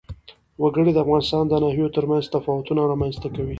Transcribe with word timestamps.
وګړي 0.61 0.91
د 0.93 0.97
افغانستان 1.03 1.43
د 1.47 1.53
ناحیو 1.63 1.93
ترمنځ 1.95 2.23
تفاوتونه 2.35 2.81
رامنځ 2.91 3.15
ته 3.21 3.27
کوي. 3.35 3.49